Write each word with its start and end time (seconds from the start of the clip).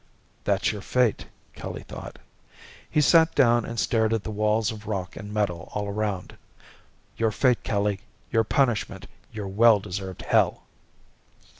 "That's 0.45 0.71
your 0.71 0.81
fate," 0.81 1.27
Kelly 1.53 1.83
thought. 1.83 2.17
He 2.89 3.01
sat 3.01 3.35
down 3.35 3.65
and 3.65 3.79
stared 3.79 4.15
at 4.15 4.23
the 4.23 4.31
walls 4.31 4.71
of 4.71 4.87
rock 4.87 5.15
and 5.15 5.31
metal 5.31 5.69
all 5.75 5.87
around. 5.87 6.35
"Your 7.17 7.29
fate, 7.29 7.61
Kelly. 7.61 7.99
Your 8.31 8.43
punishment, 8.43 9.05
your 9.31 9.47
well 9.47 9.79
deserved 9.79 10.23
hell." 10.23 10.63